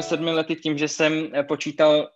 [0.00, 2.08] těmi sedmi lety tím, že jsem eh, počítal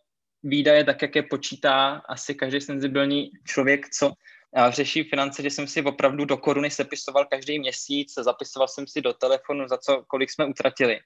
[0.42, 4.12] výdaje tak, jak je počítá asi každý senzibilní člověk, co
[4.56, 9.00] eh, řeší finance, že jsem si opravdu do koruny sepisoval každý měsíc, zapisoval jsem si
[9.00, 11.00] do telefonu, za co, kolik jsme utratili.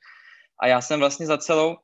[0.60, 1.76] A já jsem vlastně za celou,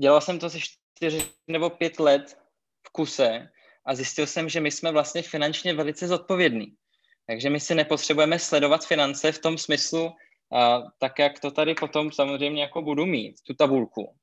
[0.00, 2.38] dělal jsem to se čtyři nebo pět let
[2.86, 3.48] v kuse
[3.86, 6.66] a zjistil jsem, že my jsme vlastně finančně velice zodpovědní.
[7.26, 10.12] Takže my si nepotřebujeme sledovat finance v tom smyslu,
[10.98, 14.14] tak jak to tady potom samozřejmě jako budu mít, tu tabulku,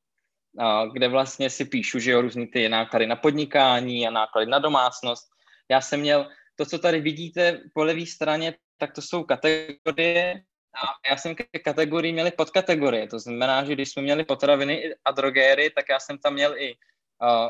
[0.94, 5.28] kde vlastně si píšu, že jo, různý ty náklady na podnikání a náklady na domácnost.
[5.70, 10.44] Já jsem měl, to, co tady vidíte po levé straně, tak to jsou kategorie
[10.76, 13.08] a já jsem ke kategorii měli podkategorie.
[13.08, 16.76] To znamená, že když jsme měli potraviny a drogéry, tak já jsem tam měl i
[17.22, 17.50] uh,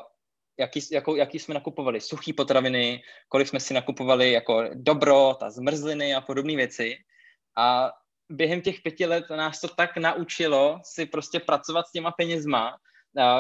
[0.60, 6.16] jaký, jako, jaký jsme nakupovali suchý potraviny, kolik jsme si nakupovali jako dobro, ta zmrzliny
[6.16, 6.98] a podobné věci.
[7.58, 7.92] A
[8.30, 12.78] během těch pěti let nás to tak naučilo si prostě pracovat s těma penězma,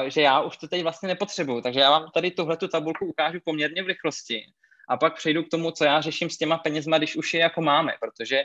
[0.08, 1.61] že já už to teď vlastně nepotřebuju.
[1.61, 4.45] Takže já vám tady tuhle tu tabulku ukážu poměrně v rychlosti
[4.89, 7.61] a pak přejdu k tomu, co já řeším s těma penězma, když už je jako
[7.61, 8.44] máme, protože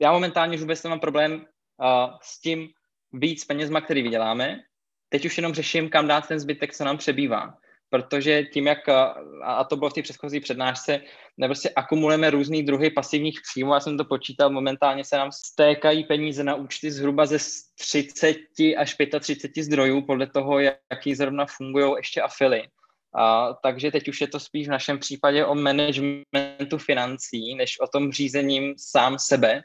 [0.00, 2.68] já momentálně už vůbec nemám problém uh, s tím
[3.12, 4.60] víc penězma, který vyděláme.
[5.08, 7.58] Teď už jenom řeším, kam dát ten zbytek, co nám přebývá
[7.92, 8.88] protože tím, jak,
[9.44, 11.00] a to bylo v té předchozí přednášce,
[11.36, 16.04] ne prostě akumulujeme různý druhy pasivních příjmů, já jsem to počítal, momentálně se nám stékají
[16.04, 17.38] peníze na účty zhruba ze
[17.78, 18.36] 30
[18.78, 22.62] až 35 zdrojů, podle toho, jaký zrovna fungují ještě afily.
[23.14, 27.86] A, takže teď už je to spíš v našem případě o managementu financí, než o
[27.86, 29.62] tom řízením sám sebe,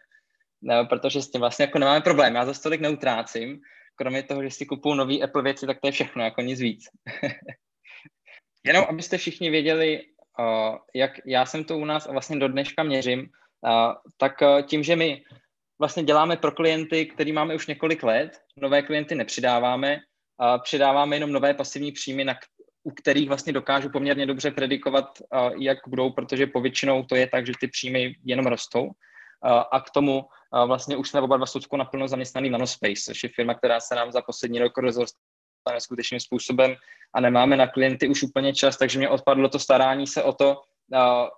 [0.61, 2.35] no, protože s tím vlastně jako nemáme problém.
[2.35, 3.59] Já za tolik neutrácím,
[3.95, 6.83] kromě toho, že si kupuju nový Apple věci, tak to je všechno, jako nic víc.
[8.67, 10.03] Jenom abyste všichni věděli,
[10.39, 14.61] uh, jak já jsem to u nás a vlastně do dneška měřím, uh, tak uh,
[14.61, 15.23] tím, že my
[15.79, 19.99] vlastně děláme pro klienty, který máme už několik let, nové klienty nepřidáváme,
[20.63, 22.33] přidáváme jenom nové pasivní příjmy, na,
[22.83, 25.05] u kterých vlastně dokážu poměrně dobře predikovat,
[25.59, 28.89] jak budou, protože povětšinou to je tak, že ty příjmy jenom rostou.
[29.71, 30.25] A k tomu
[30.65, 31.45] vlastně už jsme oba dva
[31.77, 35.21] naplno zaměstnaný Nanospace, což je firma, která se nám za poslední rok rozrostla
[35.73, 36.75] neskutečným způsobem
[37.13, 40.61] a nemáme na klienty už úplně čas, takže mě odpadlo to starání se o to,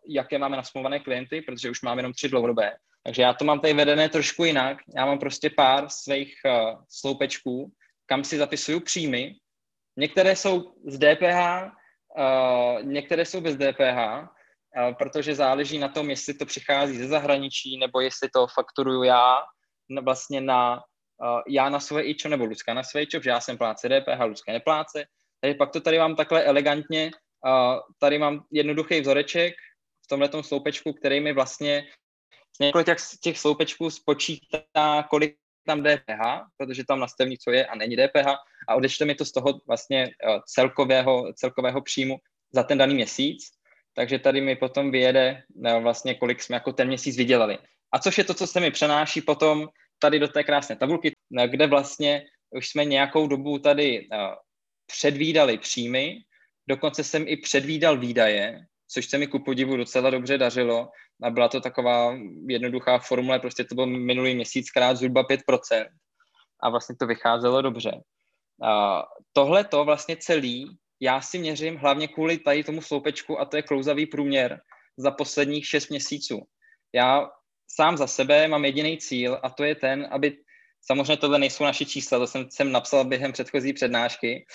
[0.08, 2.72] jaké máme nasmluvané klienty, protože už máme jenom tři dlouhodobé.
[3.04, 4.78] Takže já to mám tady vedené trošku jinak.
[4.96, 7.72] Já mám prostě pár svých uh, sloupečků,
[8.06, 9.36] kam si zapisuju příjmy.
[9.98, 11.72] Některé jsou z DPH,
[12.18, 14.30] uh, některé jsou bez DPH,
[14.98, 19.38] protože záleží na tom, jestli to přichází ze zahraničí, nebo jestli to fakturuju já
[20.04, 20.84] vlastně na
[21.22, 24.20] uh, já na své ičo nebo Lucka na své ičo, protože já jsem pláce DPH,
[24.26, 25.06] Lucka nepláce.
[25.42, 27.12] Takže pak to tady mám takhle elegantně,
[27.46, 29.54] uh, tady mám jednoduchý vzoreček
[30.06, 31.88] v tomhle sloupečku, který mi vlastně
[32.62, 35.36] několik těch, těch sloupečků spočítá, kolik
[35.66, 36.22] tam DPH,
[36.58, 38.28] protože tam nastaví, co je a není DPH
[38.68, 42.18] a odečte mi to z toho vlastně uh, celkového, celkového příjmu
[42.52, 43.52] za ten daný měsíc,
[43.94, 45.44] takže tady mi potom vyjede
[45.82, 47.58] vlastně, kolik jsme jako ten měsíc vydělali.
[47.92, 51.12] A což je to, co se mi přenáší potom tady do té krásné tabulky,
[51.48, 54.08] kde vlastně už jsme nějakou dobu tady
[54.86, 56.18] předvídali příjmy,
[56.68, 60.90] dokonce jsem i předvídal výdaje, což se mi ku podivu docela dobře dařilo
[61.24, 62.18] a byla to taková
[62.48, 65.88] jednoduchá formule, prostě to byl minulý měsíc krát zhruba 5%
[66.64, 67.92] a vlastně to vycházelo dobře.
[69.34, 73.64] Tohle to vlastně celý já si měřím hlavně kvůli tady tomu sloupečku a to je
[73.64, 74.62] klouzavý průměr
[74.98, 76.42] za posledních 6 měsíců.
[76.94, 77.30] Já
[77.72, 80.38] sám za sebe mám jediný cíl a to je ten, aby,
[80.82, 84.46] samozřejmě tohle nejsou naše čísla, to jsem, jsem napsal během předchozí přednášky,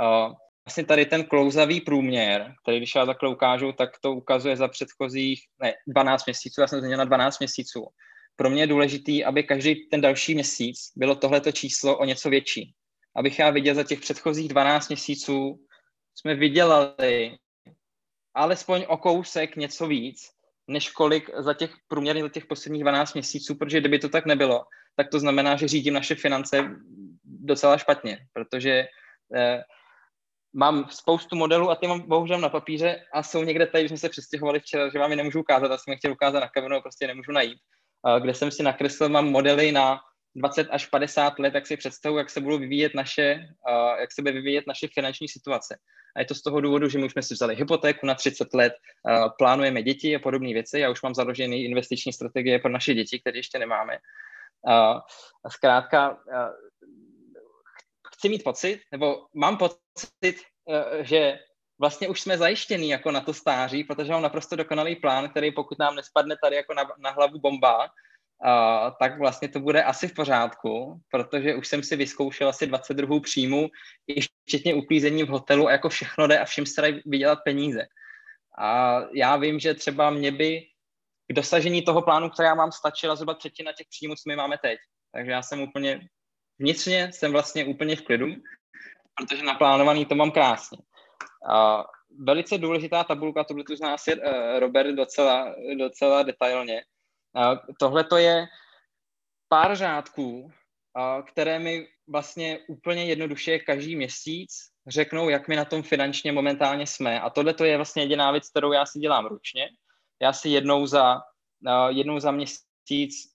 [0.00, 0.32] uh,
[0.66, 5.42] vlastně tady ten klouzavý průměr, který když já takhle ukážu, tak to ukazuje za předchozích,
[5.62, 7.86] ne, 12 měsíců, já jsem změnil na 12 měsíců.
[8.36, 12.74] Pro mě je důležitý, aby každý ten další měsíc bylo tohleto číslo o něco větší.
[13.16, 15.60] Abych já viděl za těch předchozích 12 měsíců,
[16.14, 17.36] jsme vydělali
[18.34, 20.37] alespoň o kousek něco víc,
[20.68, 24.64] než kolik za těch průměrně za těch posledních 12 měsíců, protože kdyby to tak nebylo,
[24.96, 26.70] tak to znamená, že řídím naše finance
[27.24, 28.86] docela špatně, protože
[29.36, 29.62] eh,
[30.52, 33.98] mám spoustu modelů a ty mám bohužel na papíře a jsou někde tady, když jsme
[33.98, 36.82] se přestěhovali včera, že vám je nemůžu ukázat, a jsem je chtěl ukázat na kameru,
[36.82, 37.58] prostě nemůžu najít,
[38.08, 40.00] eh, kde jsem si nakreslil, mám modely na
[40.38, 43.34] 20 až 50 let, jak si představu, jak se budou vyvíjet naše,
[43.70, 45.78] uh, jak se bude vyvíjet naše finanční situace.
[46.16, 48.54] A je to z toho důvodu, že my už jsme si vzali hypotéku na 30
[48.54, 48.72] let,
[49.38, 50.80] plánujeme děti a podobné věci.
[50.80, 53.98] Já už mám založený investiční strategie pro naše děti, které ještě nemáme.
[55.44, 56.18] A zkrátka,
[58.14, 60.36] chci mít pocit, nebo mám pocit,
[61.00, 61.38] že
[61.80, 65.78] vlastně už jsme zajištění jako na to stáří, protože mám naprosto dokonalý plán, který pokud
[65.78, 67.90] nám nespadne tady jako na, na hlavu bomba,
[68.98, 73.20] tak vlastně to bude asi v pořádku, protože už jsem si vyzkoušel asi 20 druhů
[73.20, 73.68] příjmu,
[74.06, 77.86] i včetně uklízení v hotelu a jako všechno jde a všem se dají vydělat peníze.
[78.58, 80.60] A já vím, že třeba mě by
[81.28, 84.58] k dosažení toho plánu, který já mám, stačila zhruba třetina těch příjmů, co my máme
[84.58, 84.78] teď.
[85.12, 86.08] Takže já jsem úplně,
[86.58, 88.26] vnitřně jsem vlastně úplně v klidu,
[89.16, 90.78] protože naplánovaný to mám krásně.
[91.50, 91.84] A
[92.18, 94.22] velice důležitá tabulka, tohle tu zná si uh,
[94.58, 96.82] Robert docela, docela detailně.
[97.78, 98.46] Tohle to je
[99.48, 100.52] pár řádků,
[101.26, 104.50] které mi vlastně úplně jednoduše každý měsíc
[104.86, 107.20] řeknou, jak my na tom finančně momentálně jsme.
[107.20, 109.68] A tohle to je vlastně jediná věc, kterou já si dělám ručně.
[110.22, 111.20] Já si jednou za,
[111.88, 113.32] jednou za měsíc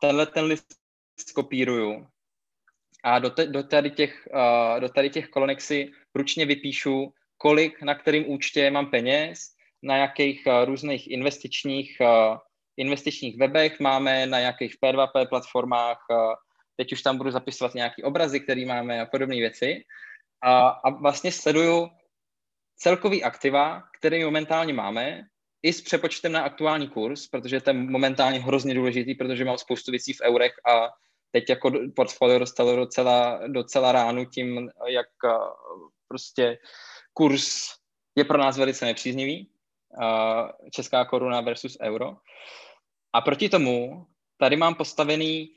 [0.00, 0.66] tenhle ten list
[1.28, 2.06] skopíruju
[3.04, 4.28] a do, te, do, tady těch,
[4.80, 10.48] do tady těch kolonek si ručně vypíšu, kolik na kterým účtě mám peněz, na jakých
[10.64, 12.00] různých investičních,
[12.76, 15.98] investičních webech máme, na jakých P2P platformách,
[16.76, 19.84] teď už tam budu zapisovat nějaký obrazy, které máme a podobné věci.
[20.42, 21.88] A, a vlastně sleduju
[22.76, 25.22] celkový aktiva, který momentálně máme,
[25.62, 29.90] i s přepočtem na aktuální kurz, protože to je momentálně hrozně důležitý, protože mám spoustu
[29.90, 30.88] věcí v eurech a
[31.32, 35.06] teď jako portfolio dostalo docela, docela ránu tím, jak
[36.08, 36.58] prostě
[37.12, 37.68] kurz
[38.16, 39.50] je pro nás velice nepříznivý,
[40.70, 42.16] česká koruna versus euro.
[43.12, 44.06] A proti tomu
[44.38, 45.48] tady mám postavený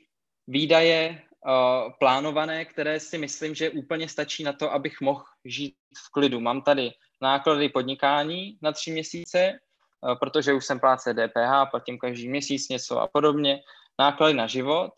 [0.46, 5.74] výdaje uh, plánované, které si myslím, že úplně stačí na to, abych mohl žít
[6.06, 6.40] v klidu.
[6.40, 6.90] Mám tady
[7.22, 13.00] náklady podnikání na tři měsíce, uh, protože už jsem pláce DPH, platím každý měsíc něco
[13.00, 13.60] a podobně,
[13.98, 14.90] náklady na život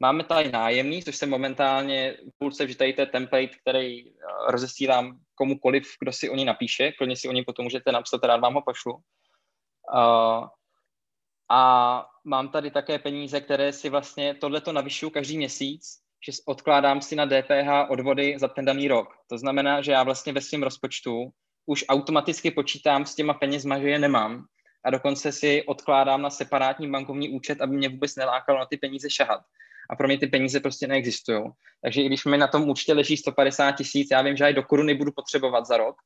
[0.00, 4.10] Máme tady nájemný, což se momentálně v půlce vždyť template, který uh,
[4.48, 6.92] rozesílám komukoliv, kdo si o ní napíše.
[6.92, 8.92] Klidně si o ní potom můžete napsat, rád vám ho pošlu.
[8.92, 10.46] Uh,
[11.50, 17.16] a mám tady také peníze, které si vlastně tohleto navyšuju každý měsíc, že odkládám si
[17.16, 19.08] na DPH odvody za ten daný rok.
[19.28, 21.30] To znamená, že já vlastně ve svém rozpočtu
[21.66, 24.44] už automaticky počítám s těma penězma, že je nemám
[24.84, 29.10] a dokonce si odkládám na separátní bankovní účet, aby mě vůbec nelákalo na ty peníze
[29.10, 29.40] šahat
[29.90, 31.42] a pro mě ty peníze prostě neexistují.
[31.82, 34.62] Takže i když mi na tom účtě leží 150 tisíc, já vím, že i do
[34.62, 35.96] koruny budu potřebovat za rok,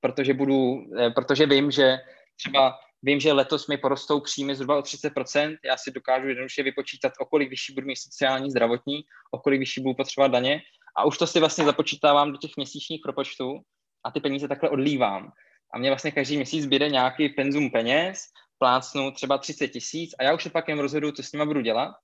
[0.00, 1.98] protože, budu, eh, protože vím, že
[2.36, 7.12] třeba vím, že letos mi porostou příjmy zhruba o 30%, já si dokážu jednoduše vypočítat,
[7.20, 10.62] o kolik vyšší budu mít sociální, zdravotní, o kolik vyšší budu potřebovat daně
[10.96, 13.60] a už to si vlastně započítávám do těch měsíčních propočtů
[14.04, 15.32] a ty peníze takhle odlívám.
[15.74, 18.22] A mě vlastně každý měsíc běde nějaký penzum peněz,
[18.58, 21.60] plácnu třeba 30 tisíc a já už se pak jen rozhodu, co s nima budu
[21.60, 21.94] dělat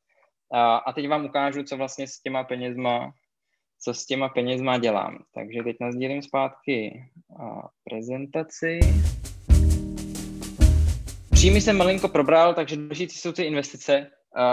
[0.53, 3.13] a, a teď vám ukážu, co vlastně s těma penězma,
[3.85, 5.19] co s těma penězma dělám.
[5.35, 7.05] Takže teď nazdílím zpátky
[7.85, 8.81] prezentaci.
[11.45, 14.11] Příjmy jsem malinko probral, takže důležitý jsou ty investice.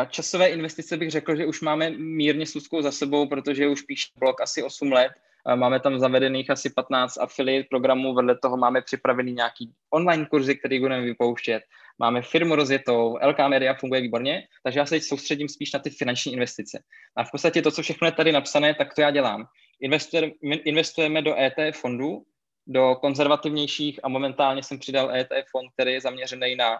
[0.09, 4.41] Časové investice bych řekl, že už máme mírně s za sebou, protože už píše blog
[4.41, 5.11] asi 8 let.
[5.55, 10.79] Máme tam zavedených asi 15 affiliate programů, vedle toho máme připravený nějaký online kurzy, který
[10.79, 11.63] budeme vypouštět
[11.99, 15.89] máme firmu rozjetou, LK Media funguje výborně, takže já se teď soustředím spíš na ty
[15.89, 16.83] finanční investice.
[17.15, 19.45] A v podstatě to, co všechno je tady napsané, tak to já dělám.
[19.81, 22.23] Investujeme, investujeme do ETF fondů,
[22.67, 26.77] do konzervativnějších a momentálně jsem přidal ETF fond, který je zaměřený na,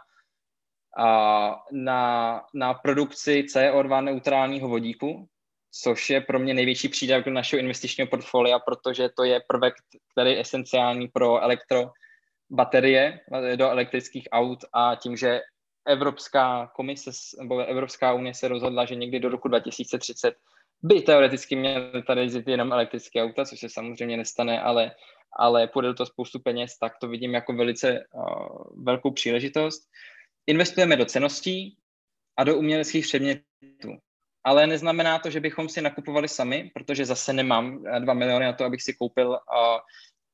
[1.71, 5.27] na, na produkci CO2 neutrálního vodíku,
[5.71, 9.73] což je pro mě největší přídavek do našeho investičního portfolia, protože to je prvek,
[10.11, 11.91] který je esenciální pro elektro
[12.49, 13.19] baterie
[13.55, 15.41] do elektrických aut a tím, že
[15.85, 20.35] Evropská komise nebo Evropská unie se rozhodla, že někdy do roku 2030
[20.83, 24.91] by teoreticky měly tady jezdit jenom elektrické auta, což se samozřejmě nestane, ale,
[25.39, 29.89] ale půjde to spoustu peněz, tak to vidím jako velice uh, velkou příležitost.
[30.47, 31.77] Investujeme do ceností
[32.37, 33.97] a do uměleckých předmětů.
[34.43, 38.65] Ale neznamená to, že bychom si nakupovali sami, protože zase nemám 2 miliony na to,
[38.65, 39.37] abych si koupil uh,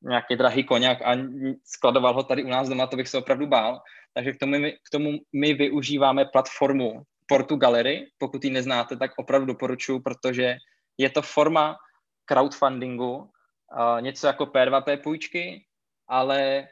[0.01, 1.17] nějaký drahý koněk a
[1.63, 3.81] skladoval ho tady u nás doma, to bych se opravdu bál.
[4.13, 8.07] Takže k tomu my, k tomu my využíváme platformu Portu Gallery.
[8.17, 10.57] Pokud ji neznáte, tak opravdu doporučuji, protože
[10.97, 11.77] je to forma
[12.25, 15.65] crowdfundingu, uh, něco jako P2P půjčky,
[16.07, 16.67] ale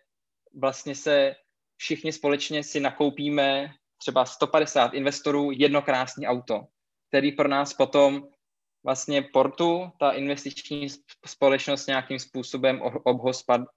[0.54, 1.36] vlastně se
[1.78, 6.62] všichni společně si nakoupíme třeba 150 investorů jedno krásné auto,
[7.10, 8.28] který pro nás potom
[8.84, 10.88] vlastně Portu ta investiční
[11.26, 12.82] společnost nějakým způsobem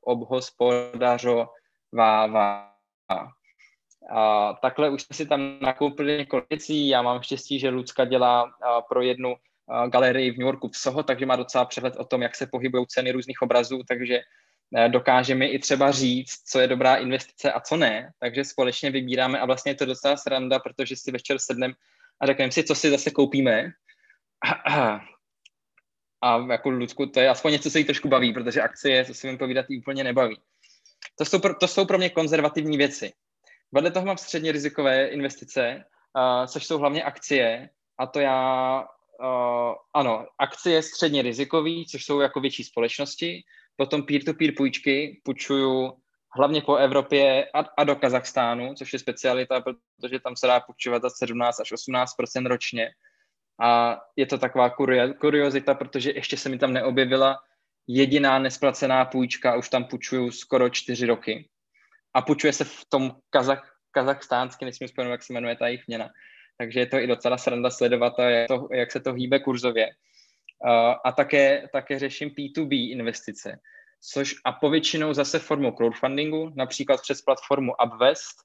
[0.00, 2.74] obhospodařovává.
[4.10, 6.88] A takhle už jsme si tam nakoupili několik věcí.
[6.88, 8.52] Já mám štěstí, že Lucka dělá
[8.88, 9.36] pro jednu
[9.88, 12.86] galerii v New Yorku v Soho, takže má docela přehled o tom, jak se pohybují
[12.86, 14.20] ceny různých obrazů, takže
[14.76, 18.12] e, dokážeme i třeba říct, co je dobrá investice a co ne.
[18.18, 21.74] Takže společně vybíráme a vlastně je to docela sranda, protože si večer sedneme
[22.20, 23.72] a řekneme si, co si zase koupíme.
[26.22, 29.30] A jako Lucku, to je aspoň něco, co jí trošku baví, protože akcie, co si
[29.30, 30.40] mi povídat, jí úplně nebaví.
[31.18, 33.12] To jsou, pro, to jsou pro mě konzervativní věci.
[33.72, 35.84] Vedle toho mám středně rizikové investice,
[36.16, 38.80] uh, což jsou hlavně akcie, a to já,
[39.20, 43.42] uh, ano, akcie středně rizikový, což jsou jako větší společnosti,
[43.78, 45.92] potom peer-to-peer půjčky, půjčuju
[46.36, 51.02] hlavně po Evropě a, a do Kazachstánu, což je specialita, protože tam se dá půjčovat
[51.02, 52.16] za 17 až 18
[52.46, 52.90] ročně.
[53.60, 54.70] A je to taková
[55.20, 57.38] kuriozita, protože ještě se mi tam neobjevila
[57.88, 61.48] jediná nesplacená půjčka, už tam půjčuju skoro čtyři roky.
[62.14, 66.10] A půjčuje se v tom kazach, kazachstánsky, nesmím vzpomenout, jak se jmenuje ta jejich měna.
[66.58, 68.12] Takže je to i docela sranda sledovat,
[68.48, 69.90] to, jak se to hýbe kurzově.
[70.64, 73.58] Uh, a také, také řeším P2B investice,
[74.12, 78.36] což a povětšinou zase formou crowdfundingu, například přes platformu Upvest,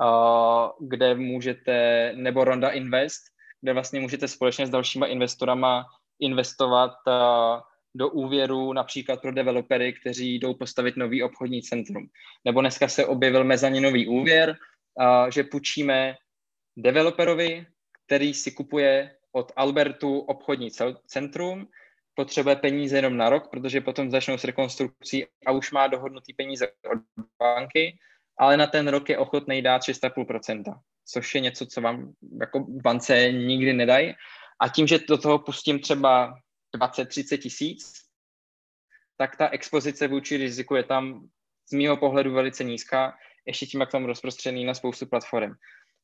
[0.00, 3.22] uh, kde můžete, nebo Ronda Invest,
[3.60, 5.86] kde vlastně můžete společně s dalšíma investorama
[6.20, 7.60] investovat uh,
[7.94, 12.08] do úvěru například pro developery, kteří jdou postavit nový obchodní centrum.
[12.44, 14.56] Nebo dneska se objevil mezaninový úvěr,
[15.32, 16.16] že půjčíme
[16.76, 17.66] developerovi,
[18.06, 20.70] který si kupuje od Albertu obchodní
[21.06, 21.68] centrum,
[22.14, 26.68] potřebuje peníze jenom na rok, protože potom začnou s rekonstrukcí a už má dohodnutý peníze
[26.68, 26.98] od
[27.38, 27.98] banky,
[28.38, 33.32] ale na ten rok je ochotný dát 6,5%, což je něco, co vám jako bance
[33.32, 34.14] nikdy nedají.
[34.60, 36.34] A tím, že do toho pustím třeba
[36.76, 37.92] 20-30 tisíc,
[39.16, 41.28] tak ta expozice vůči riziku je tam
[41.70, 43.14] z mého pohledu velice nízká,
[43.46, 45.52] ještě tím, jak tam rozprostřený na spoustu platform.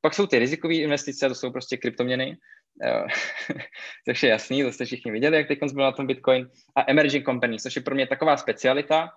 [0.01, 2.37] Pak jsou ty rizikové investice, to jsou prostě kryptoměny,
[4.09, 7.25] což je jasný, to jste všichni viděli, jak teď byl na tom Bitcoin, a emerging
[7.25, 9.11] companies, což je pro mě taková specialita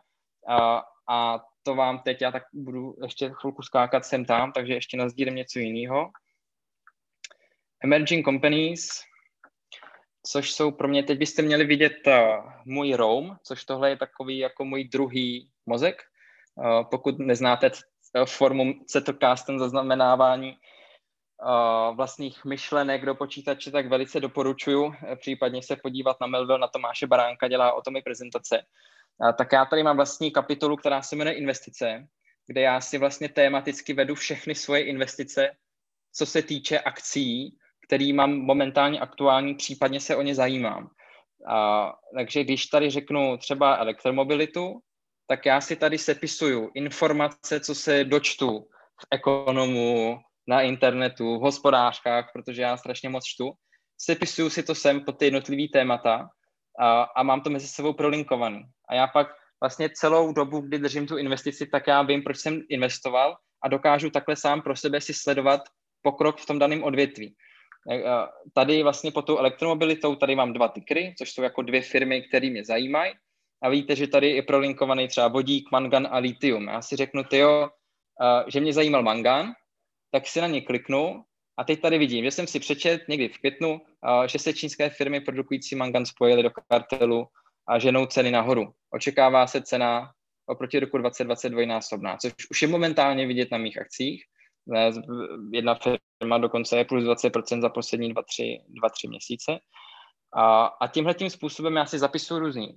[0.48, 4.98] a, a to vám teď, já tak budu ještě chvilku skákat sem tam, takže ještě
[4.98, 6.12] nazdílím něco jiného.
[7.84, 8.88] Emerging companies,
[10.32, 12.14] což jsou pro mě, teď byste měli vidět uh,
[12.66, 16.04] můj Roam, což tohle je takový jako můj druhý mozek.
[16.56, 17.72] Uh, pokud neznáte
[18.26, 20.58] formu Zettelcast, ten zaznamenávání
[21.96, 27.48] vlastních myšlenek do počítače, tak velice doporučuju případně se podívat na Melville, na Tomáše Baránka,
[27.48, 28.66] dělá o tom i prezentace.
[29.18, 32.08] Uh, tak já tady mám vlastní kapitolu, která se jmenuje investice,
[32.48, 35.52] kde já si vlastně tématicky vedu všechny svoje investice,
[36.14, 40.90] co se týče akcí, který mám momentálně aktuální, případně se o ně zajímám.
[41.50, 44.80] A, takže když tady řeknu třeba elektromobilitu,
[45.28, 48.68] tak já si tady sepisuju informace, co se dočtu
[49.02, 53.52] v ekonomu, na internetu, v hospodářkách, protože já strašně moc čtu.
[53.98, 56.30] Sepisuju si to sem pod ty jednotlivý témata
[56.80, 58.62] a, a mám to mezi sebou prolinkovaný.
[58.90, 59.28] A já pak
[59.62, 64.10] vlastně celou dobu, kdy držím tu investici, tak já vím, proč jsem investoval a dokážu
[64.10, 65.62] takhle sám pro sebe si sledovat
[66.02, 67.36] pokrok v tom daném odvětví.
[68.54, 72.50] Tady vlastně pod tou elektromobilitou, tady mám dva tykry, což jsou jako dvě firmy, které
[72.50, 73.14] mě zajímají.
[73.64, 76.68] A vidíte, že tady je prolinkovaný třeba vodík, mangan a litium.
[76.68, 77.70] Já si řeknu, tyjo,
[78.48, 79.54] že mě zajímal mangan,
[80.12, 81.24] tak si na ně kliknu
[81.58, 83.82] a teď tady vidím, že jsem si přečet někdy v květnu,
[84.26, 87.28] že se čínské firmy produkující mangan spojily do kartelu
[87.68, 88.74] a ženou ceny nahoru.
[88.90, 90.12] Očekává se cena
[90.46, 94.24] oproti roku 2022 násobná, což už je momentálně vidět na mých akcích.
[95.52, 95.80] Jedna
[96.20, 99.60] firma dokonce je plus 20% za poslední 2-3 měsíce.
[100.34, 102.68] A, a tímhle tím způsobem já si zapisuju různé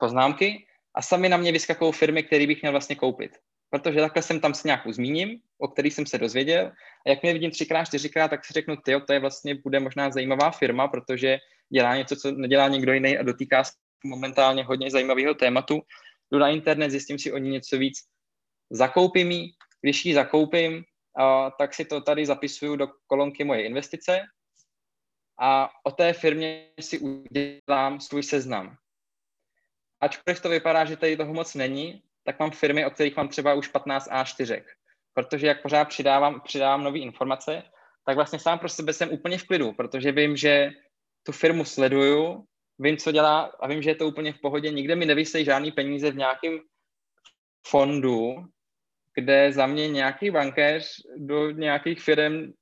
[0.00, 3.30] poznámky a sami na mě vyskakují firmy, které bych měl vlastně koupit.
[3.74, 6.72] Protože takhle jsem tam s nějakou zmíním, o který jsem se dozvěděl.
[7.06, 10.10] A jak mě vidím třikrát, čtyřikrát, tak si řeknu, ty, to je vlastně, bude možná
[10.10, 11.38] zajímavá firma, protože
[11.72, 13.72] dělá něco, co nedělá někdo jiný a dotýká se
[14.04, 15.82] momentálně hodně zajímavého tématu.
[16.32, 17.98] Jdu na internet, zjistím si o ní něco víc,
[18.70, 20.84] zakoupím ji, když ji zakoupím,
[21.18, 24.20] a, tak si to tady zapisuju do kolonky moje investice
[25.40, 28.76] a o té firmě si udělám svůj seznam.
[30.00, 33.54] Ačkoliv to vypadá, že tady toho moc není, tak mám firmy, o kterých mám třeba
[33.54, 34.64] už 15 A4.
[35.14, 37.62] Protože jak pořád přidávám, přidávám nové informace,
[38.06, 40.70] tak vlastně sám pro sebe jsem úplně v klidu, protože vím, že
[41.22, 42.44] tu firmu sleduju,
[42.78, 44.70] vím, co dělá a vím, že je to úplně v pohodě.
[44.70, 46.60] Nikde mi nevysejí žádný peníze v nějakém
[47.66, 48.34] fondu,
[49.14, 52.52] kde za mě nějaký bankéř do nějakých firm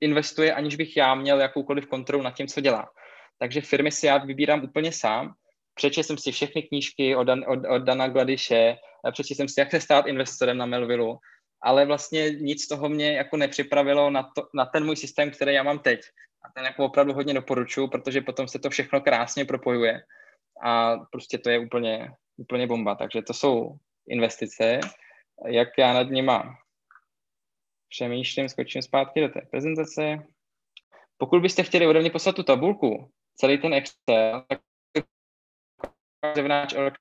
[0.00, 2.90] investuje, aniž bych já měl jakoukoliv kontrolu nad tím, co dělá.
[3.38, 5.34] Takže firmy si já vybírám úplně sám
[5.74, 8.76] Přečetl jsem si všechny knížky od, Dan, od, od Dana Gladiše,
[9.12, 11.18] přečetl jsem si, jak se stát investorem na Melvillu,
[11.62, 15.54] ale vlastně nic z toho mě jako nepřipravilo na, to, na ten můj systém, který
[15.54, 16.00] já mám teď.
[16.44, 20.02] A ten jako opravdu hodně doporučuji, protože potom se to všechno krásně propojuje
[20.62, 22.94] a prostě to je úplně, úplně bomba.
[22.94, 23.76] Takže to jsou
[24.08, 24.80] investice,
[25.46, 26.56] jak já nad nima
[27.88, 30.18] přemýšlím, skočím zpátky do té prezentace.
[31.16, 34.60] Pokud byste chtěli ode mě poslat tu tabulku, celý ten Excel, tak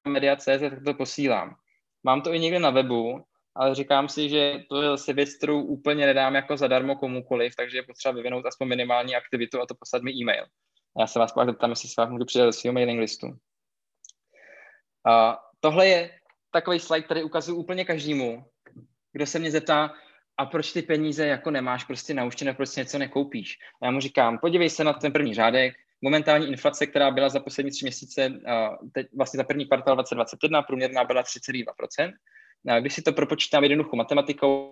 [0.08, 1.56] media.cz, tak to posílám.
[2.04, 3.24] Mám to i někde na webu,
[3.56, 7.78] ale říkám si, že to je zase věc, kterou úplně nedám jako zadarmo komukoliv, takže
[7.78, 10.46] je potřeba vyvinout aspoň minimální aktivitu a to poslat mi e-mail.
[11.00, 13.28] Já se vás pak zeptám, jestli se vás můžu přidat do svého mailing listu.
[15.08, 16.12] A tohle je
[16.52, 18.46] takový slide, který ukazuju úplně každému,
[19.12, 19.94] kdo se mě zeptá,
[20.38, 23.58] a proč ty peníze jako nemáš prostě naučené, proč si něco nekoupíš.
[23.82, 27.40] A já mu říkám, podívej se na ten první řádek, momentální inflace, která byla za
[27.40, 28.30] poslední tři měsíce,
[28.94, 32.14] teď vlastně za první kvartál 2021, průměrná byla 3,2%.
[32.80, 34.70] Když si to propočítám jednoduchou matematikou,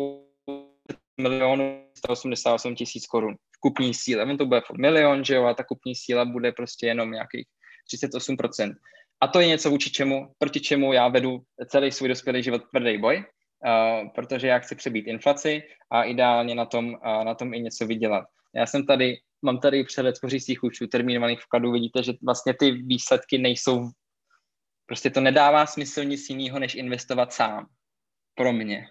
[1.21, 4.23] milionu 188 tisíc korun v kupní síle.
[4.23, 7.47] On to bude milion, že jo, a ta kupní síla bude prostě jenom nějakých
[7.93, 8.75] 38%.
[9.21, 12.97] A to je něco vůči čemu, proti čemu já vedu celý svůj dospělý život tvrdý
[12.97, 17.59] boj, uh, protože já chci přebít inflaci a ideálně na tom, uh, na tom i
[17.59, 18.25] něco vydělat.
[18.55, 23.38] Já jsem tady, mám tady přehled spořících účtů, termínovaných vkladů, vidíte, že vlastně ty výsledky
[23.38, 23.89] nejsou,
[24.86, 27.67] prostě to nedává smysl nic jiného, než investovat sám.
[28.36, 28.88] Pro mě.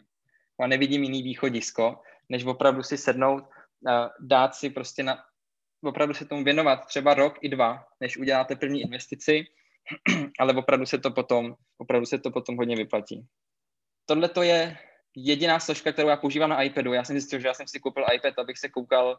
[0.61, 5.25] A nevidím jiný východisko, než opravdu si sednout, uh, dát si prostě na,
[5.83, 9.45] opravdu se tomu věnovat třeba rok i dva, než uděláte první investici,
[10.41, 13.27] ale opravdu se to potom, opravdu se to potom hodně vyplatí.
[14.07, 14.79] Tohle to je
[15.17, 16.93] jediná složka, kterou já používám na iPadu.
[16.93, 19.19] Já jsem zjistil, že já jsem si koupil iPad, abych se koukal,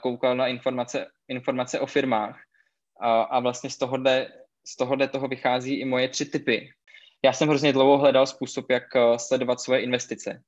[0.00, 2.36] koukal na informace, informace o firmách.
[3.00, 4.28] Uh, a vlastně z tohohle,
[4.66, 6.70] z tohohle toho vychází i moje tři typy.
[7.24, 10.42] Já jsem hrozně dlouho hledal způsob, jak uh, sledovat svoje investice.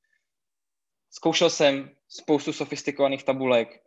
[1.11, 3.83] Zkoušel jsem spoustu sofistikovaných tabulek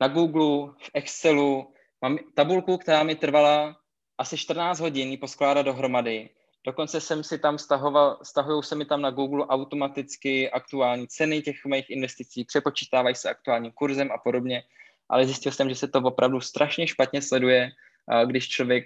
[0.00, 1.74] na Google, v Excelu.
[2.02, 3.76] Mám tabulku, která mi trvala
[4.18, 6.30] asi 14 hodin ji poskládat dohromady.
[6.66, 11.56] Dokonce jsem si tam stahoval, stahují se mi tam na Google automaticky aktuální ceny těch
[11.64, 14.62] mých investicí, přepočítávají se aktuálním kurzem a podobně,
[15.08, 17.70] ale zjistil jsem, že se to opravdu strašně špatně sleduje,
[18.24, 18.84] když člověk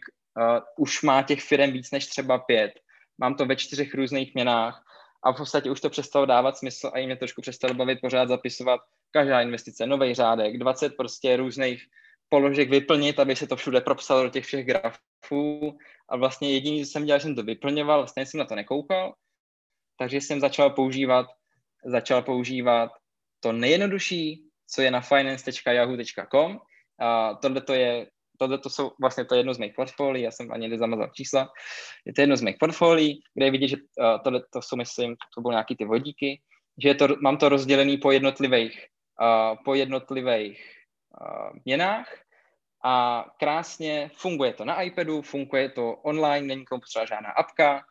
[0.76, 2.72] už má těch firm víc než třeba pět.
[3.18, 4.84] Mám to ve čtyřech různých měnách
[5.22, 8.28] a v podstatě už to přestalo dávat smysl a i mě trošku přestalo bavit pořád
[8.28, 11.82] zapisovat každá investice, nový řádek, 20 prostě různých
[12.28, 14.98] položek vyplnit, aby se to všude propsalo do těch všech grafů.
[16.08, 19.14] A vlastně jediný, co jsem dělal, jsem to vyplňoval, vlastně jsem na to nekoukal,
[19.98, 21.26] takže jsem začal používat,
[21.84, 22.90] začal používat
[23.40, 26.58] to nejjednodušší, co je na finance.yahoo.com.
[27.00, 28.06] A tohle to je
[28.38, 31.48] tohle to jsou vlastně to jedno z mých portfolií, já jsem ani nezamazal čísla,
[32.06, 35.16] je to jedno z mých portfolií, kde je vidět, že uh, tohle to jsou, myslím,
[35.34, 36.40] to budou nějaký ty vodíky,
[36.82, 38.86] že to, mám to rozdělený po jednotlivých,
[39.20, 40.78] uh, po jednotlivých
[41.64, 42.27] měnách
[42.84, 47.82] a krásně funguje to na iPadu, funguje to online, není tomu potřeba žádná apka,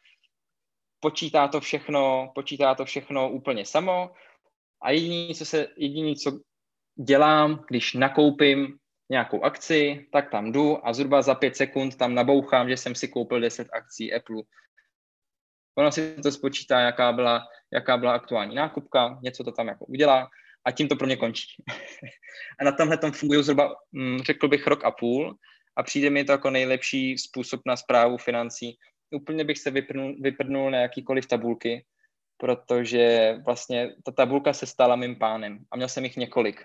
[1.00, 4.12] počítá to všechno, počítá to všechno úplně samo.
[4.82, 6.39] A jediný, co se, jediný, co
[6.95, 8.78] dělám, když nakoupím
[9.10, 13.08] nějakou akci, tak tam jdu a zhruba za pět sekund tam nabouchám, že jsem si
[13.08, 14.41] koupil 10 akcí Apple.
[15.78, 20.30] Ono si to spočítá, jaká byla, jaká byla aktuální nákupka, něco to tam jako udělá
[20.68, 21.48] a tím to pro mě končí.
[22.60, 25.36] a na tomhle tom fungují zhruba, mm, řekl bych, rok a půl
[25.78, 28.78] a přijde mi to jako nejlepší způsob na zprávu financí.
[29.12, 31.86] Úplně bych se vypnul, vyprdnul na jakýkoliv tabulky,
[32.38, 36.64] protože vlastně ta tabulka se stala mým pánem a měl jsem jich několik.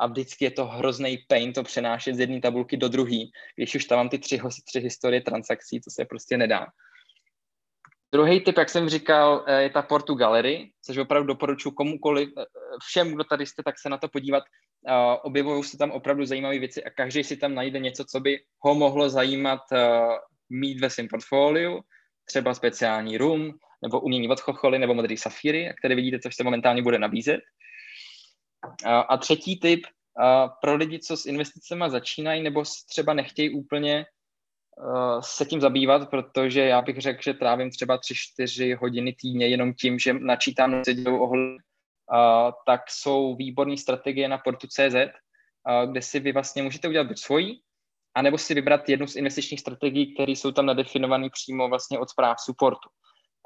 [0.00, 3.18] A vždycky je to hrozný pain to přenášet z jedné tabulky do druhé,
[3.56, 6.66] když už tam mám ty tři, tři historie transakcí, to se prostě nedá.
[8.14, 12.44] Druhý typ, jak jsem říkal, eh, je ta Portu Gallery, což opravdu doporučuji komukoliv, eh,
[12.86, 14.44] všem, kdo tady jste, tak se na to podívat.
[15.22, 18.74] Objevují se tam opravdu zajímavé věci a každý si tam najde něco, co by ho
[18.74, 19.98] mohlo zajímat eh,
[20.50, 21.80] mít ve svém portfoliu,
[22.24, 26.44] třeba speciální rum, nebo umění od chocholy, nebo modrý safíry, jak tady vidíte, což se
[26.44, 27.40] momentálně bude nabízet.
[28.86, 29.86] A třetí typ,
[30.60, 34.06] pro lidi, co s investicemi začínají, nebo třeba nechtějí úplně
[35.20, 39.98] se tím zabývat, protože já bych řekl, že trávím třeba 3-4 hodiny týdně jenom tím,
[39.98, 41.52] že načítám dělou ohled,
[42.12, 47.18] uh, tak jsou výborné strategie na portu.cz, uh, kde si vy vlastně můžete udělat buď
[47.18, 47.52] svoji,
[48.14, 52.40] anebo si vybrat jednu z investičních strategií, které jsou tam nadefinované přímo vlastně od zpráv
[52.40, 52.88] supportu.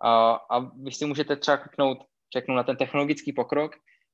[0.04, 0.10] Uh,
[0.50, 1.98] a vy si můžete třeba kliknout,
[2.36, 3.72] řeknu na ten technologický pokrok,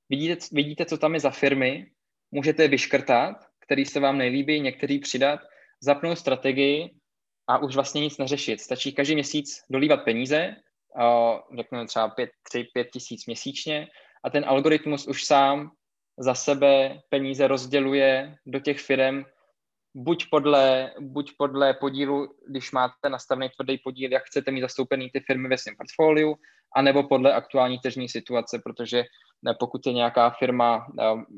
[0.08, 1.86] vidíte, vidíte, co tam je za firmy,
[2.30, 5.40] můžete vyškrtat, který se vám nejlíbí, některý přidat,
[5.80, 6.90] zapnout strategii
[7.46, 8.60] a už vlastně nic neřešit.
[8.60, 10.56] Stačí každý měsíc dolívat peníze,
[11.56, 13.88] řekněme třeba 5, 3, 5 tisíc měsíčně
[14.24, 15.70] a ten algoritmus už sám
[16.18, 19.24] za sebe peníze rozděluje do těch firm
[19.94, 25.20] buď podle, buď podle podílu, když máte nastavený tvrdý podíl, jak chcete mít zastoupený ty
[25.20, 26.36] firmy ve svém portfoliu,
[26.76, 29.04] anebo podle aktuální tržní situace, protože
[29.58, 30.86] pokud je nějaká firma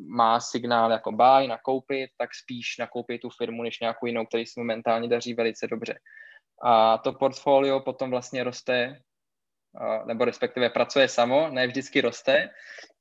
[0.07, 4.61] má signál jako buy, nakoupit, tak spíš nakoupit tu firmu, než nějakou jinou, který se
[4.61, 5.99] momentálně daří velice dobře.
[6.62, 9.01] A to portfolio potom vlastně roste,
[10.07, 12.51] nebo respektive pracuje samo, ne vždycky roste,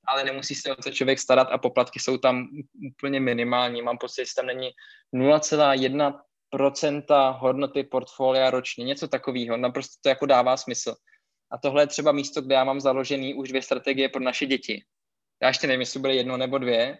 [0.08, 2.48] ale nemusí se o to člověk starat a poplatky jsou tam
[2.92, 3.82] úplně minimální.
[3.82, 4.70] Mám pocit, že tam není
[5.14, 9.58] 0,1% hodnoty portfolia ročně, něco takového.
[9.58, 10.96] Naprosto to jako dává smysl.
[11.52, 14.84] A tohle je třeba místo, kde já mám založený už dvě strategie pro naše děti.
[15.42, 16.98] Já ještě nevím, jestli bude jedno nebo dvě,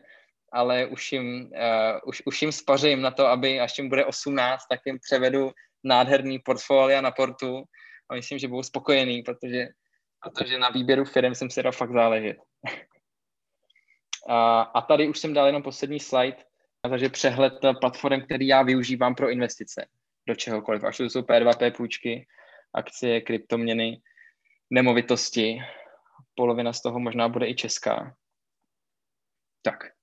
[0.52, 4.66] ale už jim, uh, už, už jim spařím na to, aby až jim bude 18,
[4.70, 5.52] tak jim převedu
[5.84, 7.64] nádherný portfolia na portu
[8.10, 9.68] a myslím, že budou spokojení, protože,
[10.24, 12.38] protože na výběru firm jsem si dal fakt záležet.
[14.30, 16.38] a, a tady už jsem dal jenom poslední slide,
[16.90, 19.86] takže přehled platform, který já využívám pro investice
[20.28, 22.28] do čehokoliv, až to jsou P2P půjčky,
[22.74, 24.02] akcie, kryptoměny,
[24.70, 25.62] nemovitosti,
[26.36, 28.16] polovina z toho možná bude i česká.
[29.66, 29.96] Dank.